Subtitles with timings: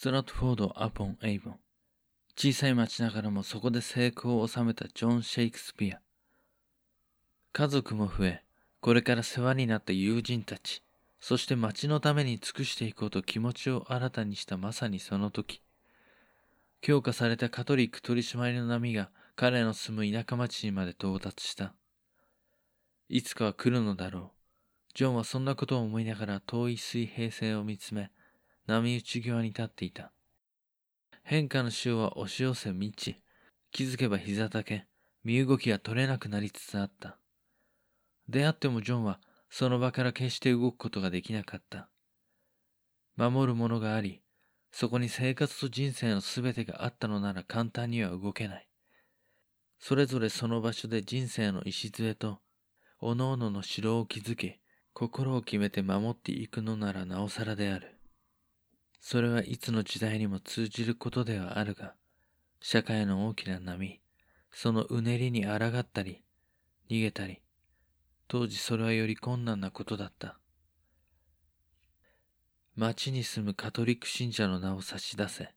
[0.00, 1.58] ストラットフォード・アポン・エイボン。
[2.34, 6.00] 小さい町ながらもそこで成功を収めたジョン・シェイクスピア。
[7.52, 8.42] 家族も増え、
[8.80, 10.82] これから世話になった友人たち、
[11.20, 15.60] そして町のために尽くしていこうと気持ちを新たにしたまさにその時、
[16.80, 21.74] 強化されたカトリック取り締まりの波が彼の住む田舎町にまで到達した。
[23.10, 24.30] いつかは来るのだろう。
[24.94, 28.10] ジョンはそんなことを思いながら遠い水平線を見つめ、
[28.70, 30.12] 波打ち際に立っていた。
[31.24, 33.20] 変化の潮は押し寄せ満ち、
[33.72, 34.86] 気づけば膝丈、
[35.24, 37.18] 身動きが取れなくなりつつあった。
[38.28, 41.88] 出会ってもジョンはその場から決して動くことができなかった。
[43.16, 44.22] 守るものがあり、
[44.70, 48.68] そこに生活と人生の全てがあったのなら簡単には動けない。
[49.80, 52.38] それぞれその場所で人生の礎と、
[53.00, 54.60] 各々の城を築き、
[54.92, 57.99] 心を決めて守っていくのならなおさらである。
[59.00, 61.94] それはいつの時代にも通じることではあるが、
[62.60, 64.00] 社会の大きな波、
[64.52, 66.22] そのうねりに抗ったり、
[66.90, 67.40] 逃げたり、
[68.28, 70.38] 当時それはより困難なことだった。
[72.76, 75.54] 町に住むカトリック信者の名を差し出せ。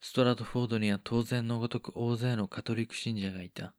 [0.00, 3.74] ストラトフォードには当然のごとく大勢のカトリック信者がいた。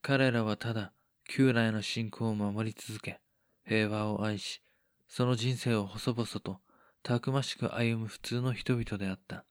[0.00, 0.92] 彼らはただ
[1.28, 3.20] 旧来の信仰を守り続け、
[3.66, 4.62] 平和を愛し、
[5.08, 6.60] その人生を細々と
[7.02, 9.44] たくましく歩む普通の人々であった。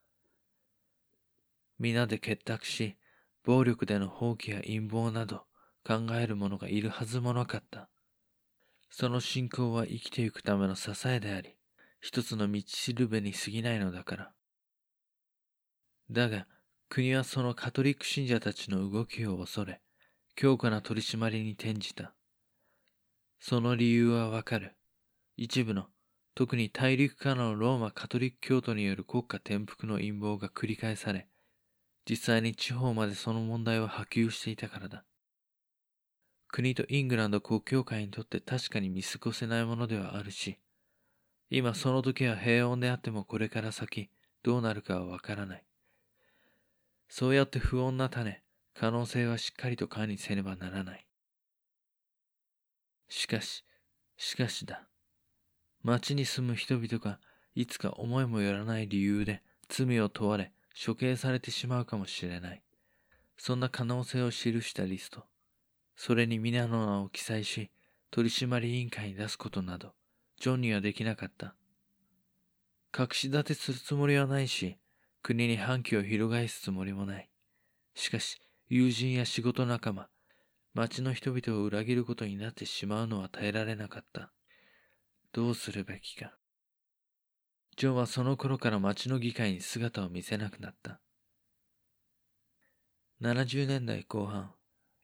[1.80, 2.98] 皆で結託し、
[3.44, 5.46] 暴力での放棄や陰謀など
[5.86, 7.90] 考える者がいるはずもなかった。
[8.90, 11.56] その信仰は生きていくための支えであり、
[12.02, 14.32] 一つの道しるべに過ぎないのだから。
[16.10, 16.48] だが、
[16.90, 19.82] 国はそのカトリック信者たちの動きを恐れ、
[20.36, 22.14] 強固な取り締まりに転じた。
[23.40, 24.76] その理由はわかる。
[25.36, 25.88] 一部の
[26.38, 31.28] 特に大陸からのローマカトリック教徒による国家転覆の陰謀が繰り返され、
[32.08, 35.04] 実際に地方までその問題は波及していたからだ。
[36.48, 40.60] 国とイングランド国教会にとって確かに見過ごせないものではあるし、
[41.50, 44.12] 今その時は平穏であってもこれから先
[44.44, 45.64] どうなるかはわからない。
[47.10, 48.44] そうやって不穏な種、
[48.76, 51.08] 可能性はしっかりと管理せねばならない。
[53.10, 53.66] しかし、
[54.18, 54.88] しかしだ。
[55.84, 57.20] 町に住む人々が
[57.56, 60.52] いつか思いもよらない理由で罪を問われ
[60.86, 62.62] 処刑されてしまうかもしれない。
[63.38, 65.24] そんな可能性を記したリスト。
[65.96, 67.72] それに皆の名を記載し、
[68.12, 69.94] 取締委員会に出すことなど、
[70.40, 71.56] ジョンにはできなかった。
[72.98, 74.78] 隠し立てするつもりはないし、
[75.24, 77.30] 国に反旗を翻すつもりもない。
[77.96, 78.40] しかし、
[78.70, 80.08] 友人や仕事仲間、
[80.74, 84.32] 町の人々を裏切ることになってしまうのは耐えられなかった。
[85.38, 86.34] どうするべきか。
[87.76, 91.00] ジョンはその頃から町の議会に姿を見せなくなった。
[93.22, 94.56] 70年代後半、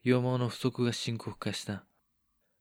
[0.02, 1.86] 羊毛の不足が深刻化した。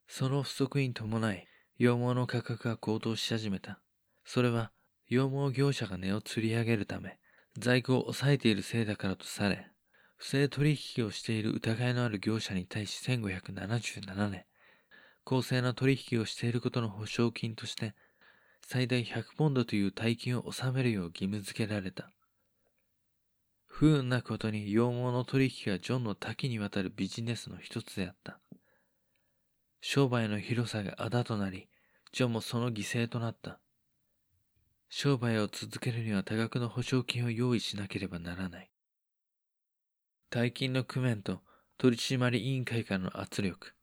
[0.07, 1.47] その不足に伴い、
[1.79, 3.81] 羊毛の価格が高騰し始めた。
[4.27, 4.71] それは、
[5.07, 7.19] 羊毛業者が値を釣り上げるため、
[7.59, 9.67] 在庫を抑えているせいだからとされ、
[10.19, 14.45] 不正取引をしている疑いのある業者に対し1577年、
[15.25, 17.95] 公正な取引をしていることの保証金として、
[18.67, 22.11] 最大100ポンドという大金を納めるよう義務付けられた。
[23.67, 28.39] 不運なことに羊毛の取引がジョンの多岐にわたるビジネスの一つであった。
[29.81, 31.69] 商売の広さがあだとなり、
[32.13, 33.59] ジョンもその犠牲となった。
[34.89, 38.71] 商売を続けるには多額の保証金を用意しなければならない。
[40.29, 41.41] 大金の工面と
[41.79, 43.75] 取締委員会からの圧力、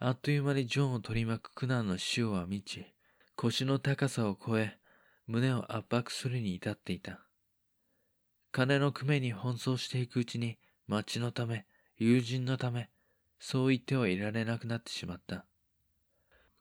[0.00, 2.86] あっという間にジョンを取り巻く苦難の潮は満ち、
[3.34, 4.78] 腰の高さを超え、
[5.26, 7.20] 胸を圧迫するに至っていた。
[8.52, 10.56] 金の工面に奔走していくうちに、
[10.86, 11.66] 町のため、
[11.96, 12.90] 友人のため、
[13.40, 15.44] そう言ってはいられなくなってしまった。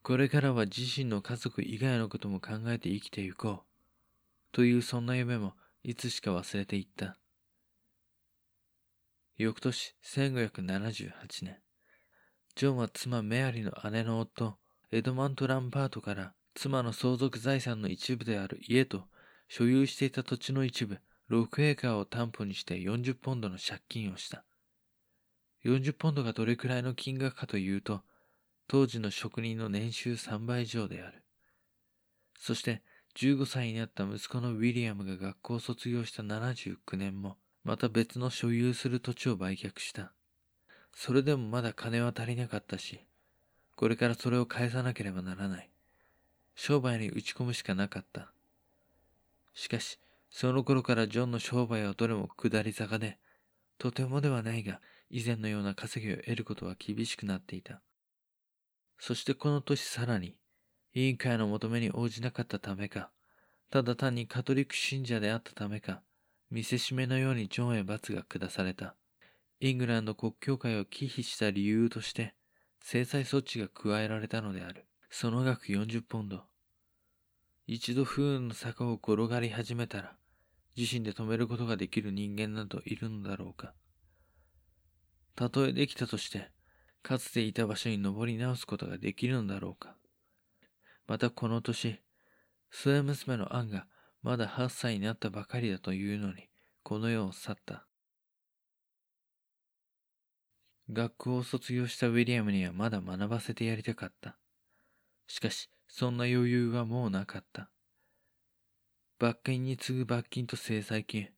[0.01, 3.61] これからは自身の家族以外のことも考えて生きていこう。
[4.51, 5.53] というそんな夢も
[5.83, 7.17] いつしか忘れていった。
[9.37, 11.57] 翌年1578年、
[12.57, 14.57] ジョンは妻メアリの姉の夫、
[14.91, 19.03] エドマント・ランパートから妻の相続財産の一部である家と
[19.47, 20.97] 所有していた土地の一部、
[21.29, 24.43] 6エーカーを担保にして40ポンドの借金をした。
[25.65, 28.01] 40ポンドがどれくらいの金額かというと、
[28.67, 31.23] 当時の職人の年収3倍以上である。
[32.39, 32.81] そして
[33.17, 40.11] 15歳になった息子のウィリアムが学校を卒業した79年も、また別の所有する土地を売却した。
[40.99, 42.99] それでもまだ金は足りなかったし、
[43.75, 45.69] これからそれを返さなければならない。
[46.55, 48.31] 商売に打ち込むしかなかった。
[49.53, 49.99] しかし、
[50.31, 53.19] その頃からジョンの商売はどれも下り坂で、
[53.77, 57.79] とてもではないが、以前のような稼ぎを得ることは厳しくなっていた。
[58.97, 60.35] そしてこの年さらに、
[60.95, 63.11] 委員会の求めに応じなかったためか、
[63.69, 66.01] ただ単にカトリック信者であったためか、
[66.49, 68.95] 見せしめのようにジョンへ罰が下された。
[69.59, 72.35] イングランド国教会を忌避した理由として、
[72.79, 74.85] 制裁措置が加えられたのである。
[75.09, 76.43] その額40ポンド。
[77.65, 80.15] 一度不運の坂を転がり始めたら、
[80.77, 83.73] 自身で止めることができる人間などいるのだろうか。
[85.35, 86.51] たとえできたとして、
[87.01, 89.95] かつていた場所に登り直すことができるのだろうか。
[91.07, 91.99] またこの年、
[92.69, 93.87] 末娘のアンが
[94.21, 96.47] まだ8歳になったばかりだというのに、
[96.83, 97.86] この世を去った。
[100.89, 104.37] 学校を卒業したウィリアムにはまだ学ばせてやりたかった。
[105.27, 107.69] しかし、そんな余裕はもうなかった。
[109.19, 111.29] 罰金に次ぐ罰金と制裁金、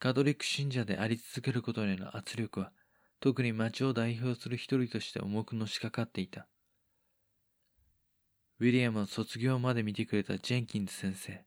[0.00, 2.72] カトリック信者であり続けることへの圧力は、
[3.20, 6.48] 特に町を代表する一人として重くのしかかっていた。
[8.60, 11.44] ウィリアムを卒業まで見てくれたジェンキンズ先生。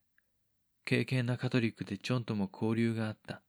[0.86, 3.42] 敬虔なカトリックでジョンとも交流があった。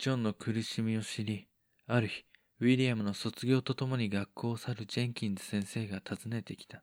[0.00, 1.46] ジョンの苦しみを知り、
[1.86, 2.24] ある日、
[2.60, 6.82] ウィリアムの卒業とともに学校を去るジェンキンズ先生が訪ねてきた。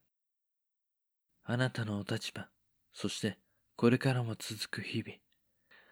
[1.43, 2.47] あなたのお立場、
[2.93, 3.39] そして
[3.75, 5.17] これからも続く日々、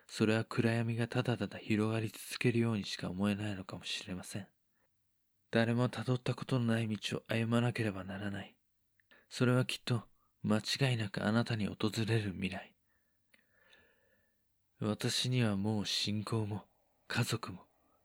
[0.05, 4.47] それは暗闇がただただ広がり続けるようにしか思えないのかもしれません。
[5.49, 8.55] 誰も辿ったことのない道を歩まなければならない。
[9.31, 10.03] それはきっと
[10.43, 12.75] 間違いなくあなたに訪れる未来。
[14.79, 16.65] 私にはもう信仰も
[17.07, 17.59] 家族も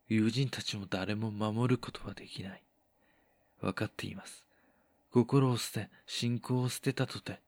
[0.08, 2.62] 友人たちも誰も守ることはできない。
[3.60, 4.44] わかっています。
[5.12, 7.40] 心を捨て、信仰を捨てたとて、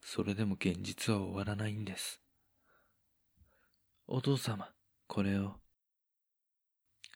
[0.00, 2.20] それでも現実は終わらないんです。
[4.06, 4.70] お父様、
[5.06, 5.54] これを。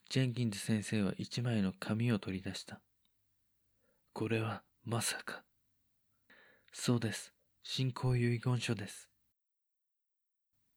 [0.09, 2.81] ジェンキンズ先生は一枚の紙を取り出した。
[4.13, 5.43] これはまさか。
[6.73, 7.33] そうです。
[7.63, 9.09] 信仰遺言書です。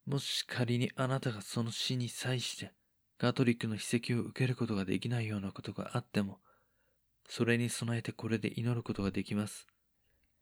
[0.06, 2.72] もし仮にあなたがその死に際して、
[3.18, 6.40] カトリックの秘跡を受けることができないようなことがあっても、
[7.28, 9.68] それに備えてこれで祈ることができます。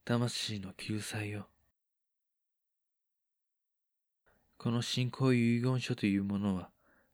[0.04, 1.44] 魂の救済を。
[4.58, 6.70] この信仰遺言書というものは、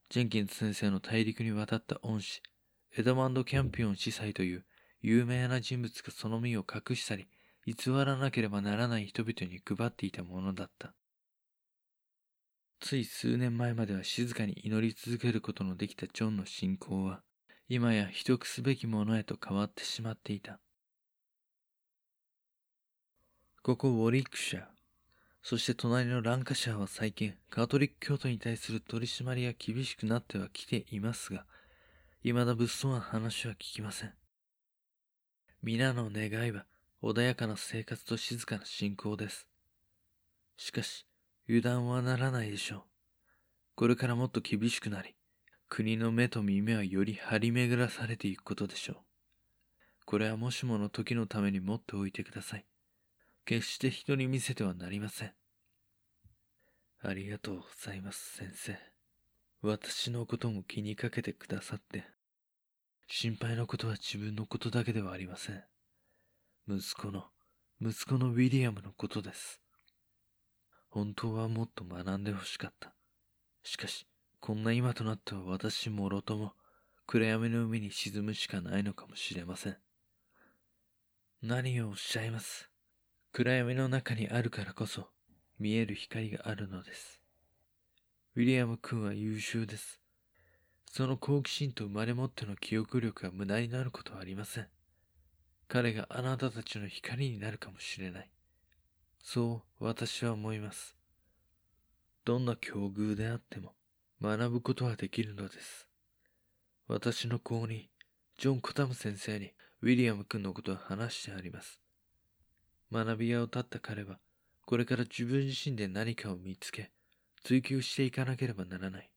[0.10, 2.42] ジェンキンズ先生の大陸に渡った恩師、
[2.98, 4.66] エドマンド・キャンピオン司祭という
[5.02, 7.28] 有名な人物がその身を隠したり、
[7.66, 7.76] 偽
[8.06, 10.94] らなければならない人々に配っていたものだった。
[12.88, 17.22] つい数年前までは静かに祈り続けることのできたジョンの信仰は、
[17.68, 20.62] 今や秘匿すべきものへと変わってしまっていた。
[23.62, 24.64] ここウォリックシャー、
[25.44, 31.44] そして隣のランカシャーは最近、カトリック教徒に対する取り締まりが厳しくなってはきていますが、
[32.24, 34.14] 未だ物騒な話は聞きません。
[35.62, 36.66] 皆の願いは、
[37.04, 39.46] 穏やかな生活と静かな信仰です。
[40.56, 41.06] しかし、
[41.50, 42.84] 油断はならないでしょう。
[43.76, 45.16] これからもっと厳しくなり、
[45.70, 48.98] 国の目と耳はより張り巡らされていくことでしょう。
[50.06, 52.66] これはもしもの時のために持っておいてください。
[53.46, 55.34] 決して人に見せてはなりません。
[57.02, 58.78] ありがとうございます、先生。
[59.62, 62.06] 私のことも気にかけてくださって。
[63.08, 65.64] 心配なことは自分のことだけではありません。
[66.68, 67.26] 息子の、
[67.82, 69.62] 息子のウィリアムのことです。
[70.98, 72.92] 本当はもっと学んでほしかった。
[73.62, 74.08] しかし、
[74.40, 76.54] こんな今となっては私もろとも
[77.06, 79.78] 暗闇の海に沈むしかないのかもしれません。
[81.44, 82.72] 何をおっしゃいます？
[83.32, 85.10] 暗闇の中にあるからこそ
[85.60, 87.22] 見える光があるのです。
[88.36, 90.02] ウィリアム君は優秀です。
[90.92, 94.68] その好奇心と生まれ持っての記憶力が無駄になることはありません。
[95.68, 98.32] 彼があなたたちの光になるかもしれない。
[99.22, 100.96] そう私は思います。
[102.26, 103.74] どんな境遇であっても
[104.22, 105.88] 学ぶことはできるのです。
[106.88, 107.90] 私の子に
[108.38, 111.80] ジョン・コタム先生にウィリアム君のことを話してあります。
[112.92, 114.20] 学び屋を立った彼は
[114.66, 116.92] これから自分自身で何かを見つけ
[117.44, 119.10] 追求していかなければならない。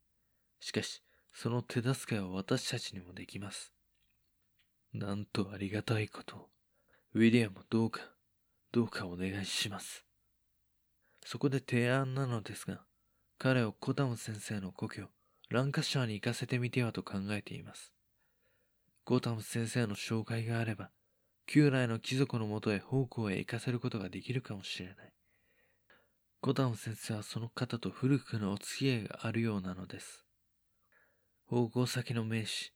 [0.61, 1.03] しかし
[1.33, 3.73] その手助けは私たちにもできます。
[4.93, 6.49] なんとありがたいことを。
[7.15, 8.01] ウィリアムどうか
[8.73, 10.05] どうかお願いします。
[11.25, 12.85] そこで提案なのですが、
[13.39, 15.09] 彼をコタム先生の故郷、
[15.49, 17.93] ランカシャーに行かせてみてはと考えています。
[19.05, 20.91] コタム先生の紹介があれば、
[21.47, 25.13] 旧来の貴族のもとへ奉公へ行かせることができるかもしれない。
[26.43, 30.25] ゴダム先生はその方と古くのお付き合いがあるようなのです。
[31.45, 32.73] 奉公先の名士、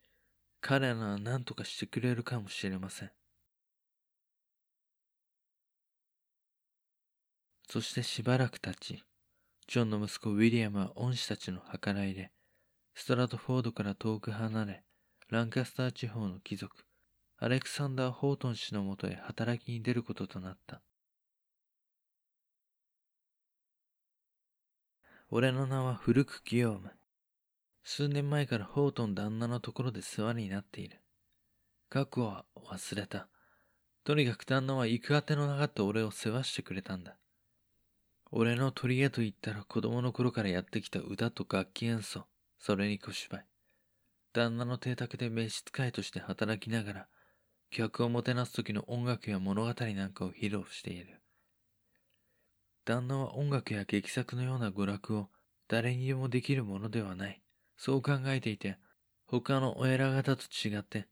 [0.61, 3.11] 彼らは何とかしてくれるかもしれません。
[7.75, 9.03] そしてしばらく経ち、
[9.67, 12.31] ジョンの息子ウィリアムは恩師たちの計らいで、
[12.95, 14.85] ストラトフォードから遠く離れ、
[15.29, 16.85] ランカスター地方の貴族、
[17.37, 20.83] アレクサンダー・ホートン氏のもとへ働きに出ることとなった。
[25.31, 26.93] 俺の名は古くギヨーム。
[27.83, 31.01] 数年前からホートン旦那のところで世話になっている。
[31.89, 33.27] 過去は忘れた。
[34.05, 37.19] とにかく旦那は行くあてのなかった俺を世話してくれたんだ。
[38.37, 42.25] 俺の取り柄と言ったら子供の頃からやってきた歌と楽器演奏、
[42.59, 43.47] それに小芝居。
[44.33, 47.09] 旦那の邸宅で召使いとして働きながら、
[47.71, 51.23] 客をもてなす時の音楽や物語なんかを披露している。
[52.85, 55.29] 旦那は音楽や劇作のような娯楽を
[55.69, 57.41] 誰にでもできるものではない。
[57.77, 58.79] そう考えていて、
[59.27, 61.07] 他のお偉方と違って、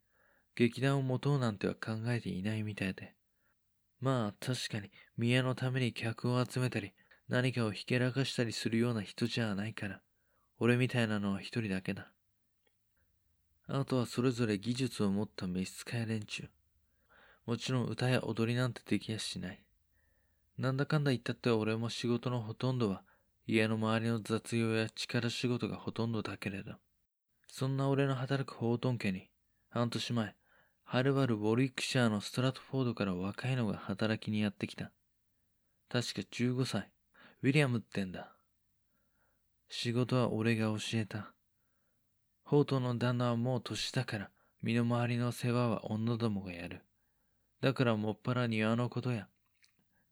[0.57, 3.15] 劇団を持とうなんては考えていないみたいで。
[4.01, 6.93] まあ確かに宮のために客を集めたり、
[7.33, 10.03] 何かをひけらかしたりするような人じゃないから、
[10.59, 12.09] 俺みたいなのは一人だけだ。
[13.67, 16.51] あとはそれぞれ技術を持った召使い連中。
[17.47, 19.65] もちろん歌や踊りなんてできやしない。
[20.59, 23.03] なんだかんだ言ったって俺も仕事のほとんどは
[23.47, 26.75] 家の周りの雑用や力仕事がほとんどだけれど。
[27.49, 29.31] そんな俺の働くホートン家に
[29.71, 30.35] 半年前、
[30.85, 34.93] はるばるウォリックシャーのストラトフォードから若いのが働きにやってきた。
[35.89, 36.91] 確か15歳。
[37.45, 38.33] ウィリアムってんだ。
[39.69, 41.35] 仕事は俺が教えた。
[42.45, 44.31] ホートの旦那はもう年だから、
[44.63, 46.83] 身の回りの世話は女どもがやる。
[47.61, 49.27] だからもっぱら庭のことや、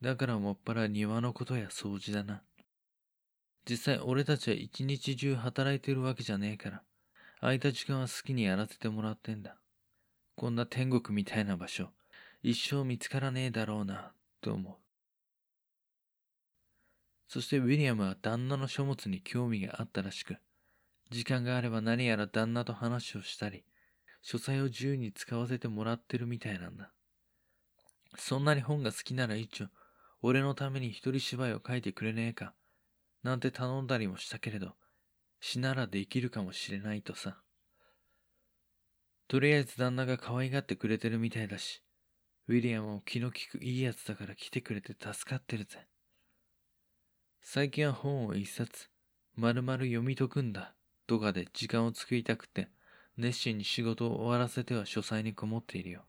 [0.01, 2.43] だからもっぱら庭のことや掃除だな。
[3.65, 6.83] 実際俺たちは一日中働いてるわけじゃねえから、
[7.41, 9.57] 空いた時間は好きにやらせてもらってんだ。
[10.35, 11.91] こんな天国みたいな場所、
[12.43, 14.90] 一生見つからねえだろうな、と思う。
[17.33, 20.39] そしてウィリアムは旦那の書物に興味があったらしく、
[21.11, 23.65] 時間があれば何やら旦那と話をしたり、
[24.21, 26.91] 書斎を自由に使わせてもらってるみたいなんだ。
[28.19, 29.69] そんなに本が好きなら一応、
[30.23, 32.53] 俺のために一人芝居を書いてくれねえか、
[33.23, 34.75] なんて頼んだりもしたけれど、
[35.39, 37.37] 死ならできるかもしれないとさ。
[39.29, 41.81] とりあえず旦那が可愛がってくれてるみたいだし、
[42.49, 45.87] ウィリアムも気の利くいいやつだから来てくれて助かってるぜ。
[47.43, 48.89] 最近は本を一冊、
[49.37, 50.75] 丸々読み解くんだ、
[51.07, 52.69] とかで時間を作りたくて、
[53.17, 56.03] 熱心に仕事を終わらせては書斎にこもっているよ。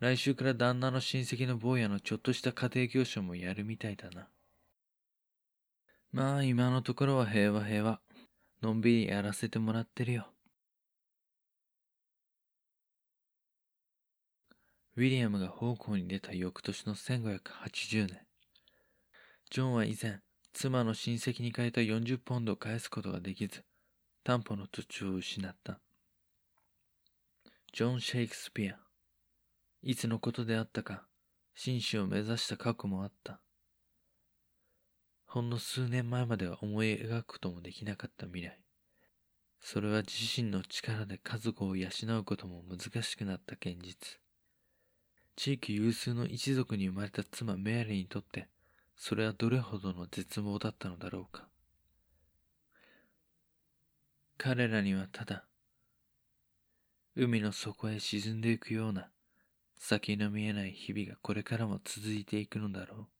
[0.00, 4.28] 来週から旦那の親戚の坊やのちょっとした家庭教師もやるみたいだな。
[6.12, 8.00] まあ今のところは平和平和。
[8.62, 10.26] のんびりやらせてもらってるよ。
[14.96, 18.20] ウィリアムが奉公に出た翌年の1580年。
[19.54, 20.18] ジョンは以前、
[20.52, 23.62] 妻の親戚に変えた40ポンドを返すことができず、
[24.24, 25.78] 担保の土地を失った。
[27.72, 28.76] ジョン・シェイクスピア。
[29.80, 31.06] いつのことであったか、
[31.54, 33.38] 紳士を目指した過去もあった。
[35.24, 38.58] ほんの数年前までは思い描くこともできなかった未来。
[39.60, 44.18] それは自身の力で家族を養うことも難しくなった現実。
[45.36, 48.48] 地域有数の一族に生まれた妻メアリーにとって、
[48.96, 51.48] それはどれほどの絶望だったのだろうか。
[54.38, 55.44] 彼らにはただ、
[57.16, 59.10] 海の底へ沈んでいくような
[59.78, 63.13] 先の見えない日々がこれからも続いていくのだろう。